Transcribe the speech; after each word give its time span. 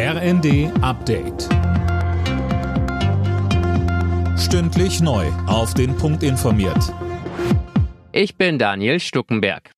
RND 0.00 0.70
Update. 0.80 1.48
Stündlich 4.38 5.00
neu. 5.00 5.26
Auf 5.48 5.74
den 5.74 5.96
Punkt 5.96 6.22
informiert. 6.22 6.94
Ich 8.12 8.36
bin 8.36 8.60
Daniel 8.60 9.00
Stuckenberg. 9.00 9.72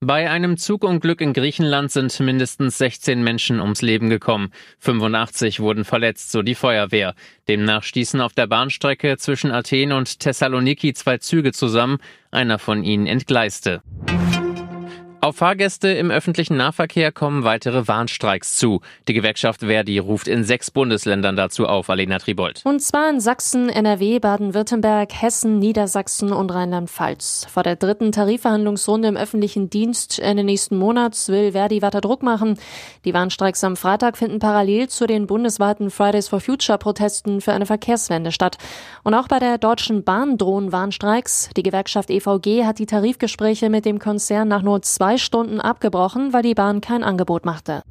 Bei 0.00 0.30
einem 0.30 0.56
Zugunglück 0.56 1.20
in 1.20 1.34
Griechenland 1.34 1.92
sind 1.92 2.18
mindestens 2.18 2.78
16 2.78 3.22
Menschen 3.22 3.60
ums 3.60 3.82
Leben 3.82 4.08
gekommen. 4.08 4.52
85 4.78 5.60
wurden 5.60 5.84
verletzt, 5.84 6.32
so 6.32 6.40
die 6.40 6.54
Feuerwehr. 6.54 7.14
Demnach 7.46 7.82
stießen 7.82 8.22
auf 8.22 8.32
der 8.32 8.46
Bahnstrecke 8.46 9.18
zwischen 9.18 9.50
Athen 9.50 9.92
und 9.92 10.18
Thessaloniki 10.18 10.94
zwei 10.94 11.18
Züge 11.18 11.52
zusammen. 11.52 11.98
Einer 12.30 12.58
von 12.58 12.84
ihnen 12.84 13.06
entgleiste. 13.06 13.82
Auf 15.26 15.38
Fahrgäste 15.38 15.88
im 15.88 16.12
öffentlichen 16.12 16.56
Nahverkehr 16.56 17.10
kommen 17.10 17.42
weitere 17.42 17.88
Warnstreiks 17.88 18.54
zu. 18.54 18.80
Die 19.08 19.12
Gewerkschaft 19.12 19.62
Verdi 19.62 19.98
ruft 19.98 20.28
in 20.28 20.44
sechs 20.44 20.70
Bundesländern 20.70 21.34
dazu 21.34 21.66
auf, 21.66 21.90
Alena 21.90 22.20
Tribold. 22.20 22.60
Und 22.64 22.80
zwar 22.80 23.10
in 23.10 23.18
Sachsen, 23.18 23.68
NRW, 23.68 24.20
Baden-Württemberg, 24.20 25.10
Hessen, 25.20 25.58
Niedersachsen 25.58 26.32
und 26.32 26.54
Rheinland-Pfalz. 26.54 27.48
Vor 27.50 27.64
der 27.64 27.74
dritten 27.74 28.12
Tarifverhandlungsrunde 28.12 29.08
im 29.08 29.16
öffentlichen 29.16 29.68
Dienst 29.68 30.20
Ende 30.20 30.44
nächsten 30.44 30.76
Monats 30.76 31.28
will 31.28 31.50
Verdi 31.50 31.82
weiter 31.82 32.00
Druck 32.00 32.22
machen. 32.22 32.56
Die 33.04 33.12
Warnstreiks 33.12 33.64
am 33.64 33.74
Freitag 33.74 34.16
finden 34.16 34.38
parallel 34.38 34.86
zu 34.86 35.08
den 35.08 35.26
bundesweiten 35.26 35.90
Fridays 35.90 36.28
for 36.28 36.38
Future 36.38 36.78
Protesten 36.78 37.40
für 37.40 37.52
eine 37.52 37.66
Verkehrswende 37.66 38.30
statt. 38.30 38.58
Und 39.02 39.14
auch 39.14 39.26
bei 39.26 39.40
der 39.40 39.58
Deutschen 39.58 40.04
Bahn 40.04 40.38
drohen 40.38 40.70
Warnstreiks. 40.70 41.50
Die 41.56 41.64
Gewerkschaft 41.64 42.10
EVG 42.10 42.64
hat 42.64 42.78
die 42.78 42.86
Tarifgespräche 42.86 43.70
mit 43.70 43.86
dem 43.86 43.98
Konzern 43.98 44.46
nach 44.46 44.62
nur 44.62 44.82
zwei 44.82 45.15
Stunden 45.18 45.60
abgebrochen, 45.60 46.32
weil 46.32 46.42
die 46.42 46.54
Bahn 46.54 46.80
kein 46.80 47.04
Angebot 47.04 47.44
machte. 47.44 47.82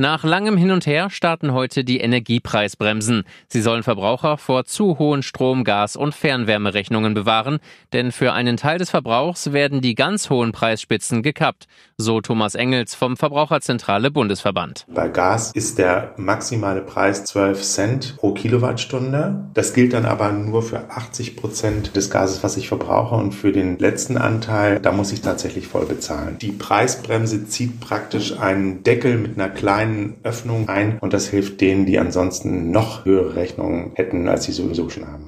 Nach 0.00 0.22
langem 0.22 0.56
Hin 0.56 0.70
und 0.70 0.86
Her 0.86 1.10
starten 1.10 1.52
heute 1.52 1.82
die 1.82 1.98
Energiepreisbremsen. 1.98 3.24
Sie 3.48 3.60
sollen 3.60 3.82
Verbraucher 3.82 4.38
vor 4.38 4.64
zu 4.64 4.96
hohen 5.00 5.24
Strom-, 5.24 5.64
Gas- 5.64 5.96
und 5.96 6.14
Fernwärmerechnungen 6.14 7.14
bewahren, 7.14 7.58
denn 7.92 8.12
für 8.12 8.32
einen 8.32 8.56
Teil 8.56 8.78
des 8.78 8.90
Verbrauchs 8.90 9.52
werden 9.52 9.80
die 9.80 9.96
ganz 9.96 10.30
hohen 10.30 10.52
Preisspitzen 10.52 11.24
gekappt, 11.24 11.66
so 11.96 12.20
Thomas 12.20 12.54
Engels 12.54 12.94
vom 12.94 13.16
Verbraucherzentrale 13.16 14.12
Bundesverband. 14.12 14.86
Bei 14.86 15.08
Gas 15.08 15.50
ist 15.50 15.78
der 15.78 16.14
maximale 16.16 16.82
Preis 16.82 17.24
12 17.24 17.62
Cent 17.62 18.16
pro 18.18 18.34
Kilowattstunde. 18.34 19.48
Das 19.52 19.74
gilt 19.74 19.94
dann 19.94 20.06
aber 20.06 20.30
nur 20.30 20.62
für 20.62 20.92
80 20.92 21.34
Prozent 21.34 21.96
des 21.96 22.08
Gases, 22.08 22.44
was 22.44 22.56
ich 22.56 22.68
verbrauche 22.68 23.16
und 23.16 23.32
für 23.32 23.50
den 23.50 23.80
letzten 23.80 24.16
Anteil, 24.16 24.78
da 24.78 24.92
muss 24.92 25.10
ich 25.10 25.22
tatsächlich 25.22 25.66
voll 25.66 25.86
bezahlen. 25.86 26.38
Die 26.38 26.52
Preisbremse 26.52 27.48
zieht 27.48 27.80
praktisch 27.80 28.38
einen 28.38 28.84
Deckel 28.84 29.18
mit 29.18 29.36
einer 29.36 29.48
kleinen 29.48 29.87
kleinen 29.88 30.16
Öffnung 30.22 30.68
ein 30.68 30.98
und 30.98 31.12
das 31.12 31.28
hilft 31.28 31.60
denen, 31.60 31.86
die 31.86 31.98
ansonsten 31.98 32.70
noch 32.70 33.04
höhere 33.04 33.36
Rechnungen 33.36 33.92
hätten, 33.94 34.28
als 34.28 34.44
sie 34.44 34.52
sowieso 34.52 34.88
schon 34.88 35.06
haben. 35.06 35.26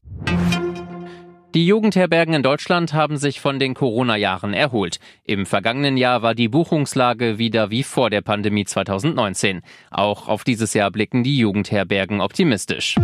Die 1.53 1.67
Jugendherbergen 1.67 2.33
in 2.35 2.45
Deutschland 2.45 2.93
haben 2.95 3.17
sich 3.17 3.41
von 3.41 3.59
den 3.59 3.75
Corona-Jahren 3.75 4.55
erholt. 4.55 5.01
Im 5.25 5.47
vergangenen 5.47 5.97
Jahr 5.97 6.23
war 6.23 6.37
die 6.37 6.47
Buchungslage 6.47 7.39
wieder 7.39 7.71
wie 7.71 7.83
vor 7.83 8.09
der 8.09 8.21
Pandemie 8.21 8.65
2019. 8.65 9.63
Auch 9.91 10.29
auf 10.29 10.45
dieses 10.45 10.75
Jahr 10.75 10.93
blicken 10.93 11.25
die 11.25 11.39
Jugendherbergen 11.39 12.21
optimistisch. 12.21 12.95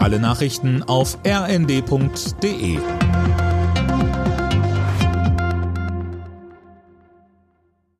Alle 0.00 0.18
Nachrichten 0.18 0.82
auf 0.82 1.16
rnd.de 1.24 2.78